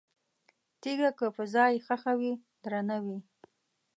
تیګه 0.81 1.09
که 1.17 1.27
په 1.35 1.43
ځای 1.53 1.73
ښخه 1.85 2.13
وي، 2.19 2.33
درنه 2.63 2.97
وي؛ 3.05 3.19